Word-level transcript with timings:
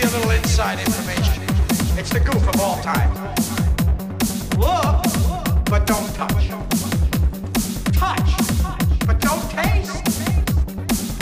give 0.00 0.12
you 0.12 0.16
a 0.16 0.18
little 0.18 0.30
inside 0.30 0.78
information. 0.78 1.42
It's 1.98 2.10
the 2.10 2.20
goof 2.20 2.46
of 2.48 2.60
all 2.60 2.80
time. 2.82 3.12
Look, 4.56 5.02
but 5.64 5.86
don't 5.86 6.14
touch. 6.14 6.48
Touch, 7.92 9.06
but 9.06 9.20
don't 9.20 9.50
taste. 9.50 10.04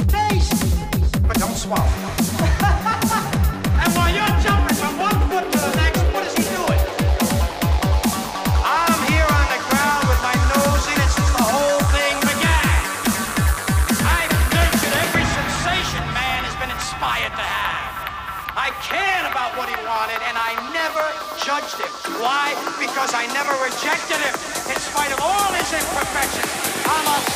Taste, 0.08 1.22
but 1.26 1.38
don't 1.38 1.56
swallow. 1.56 2.25
Why? 22.18 22.56
Because 22.80 23.12
I 23.12 23.26
never 23.36 23.52
rejected 23.62 24.16
him 24.16 24.34
in 24.72 24.78
spite 24.80 25.12
of 25.12 25.20
all 25.20 25.52
his 25.52 25.68
imperfections. 25.72 26.48
I'm 26.88 27.06
a 27.06 27.35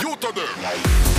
You 0.00 0.16
to 0.16 0.32
them. 0.32 1.13